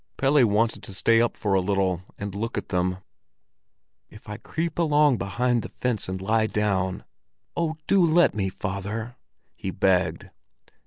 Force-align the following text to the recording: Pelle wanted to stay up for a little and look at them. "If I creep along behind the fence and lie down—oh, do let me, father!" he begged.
Pelle 0.17 0.43
wanted 0.47 0.81
to 0.81 0.95
stay 0.95 1.21
up 1.21 1.37
for 1.37 1.53
a 1.53 1.59
little 1.61 2.01
and 2.17 2.33
look 2.33 2.57
at 2.57 2.69
them. 2.69 2.97
"If 4.09 4.27
I 4.27 4.37
creep 4.37 4.79
along 4.79 5.19
behind 5.19 5.61
the 5.61 5.69
fence 5.69 6.09
and 6.09 6.19
lie 6.19 6.47
down—oh, 6.47 7.75
do 7.85 8.03
let 8.03 8.33
me, 8.33 8.49
father!" 8.49 9.15
he 9.55 9.69
begged. 9.69 10.31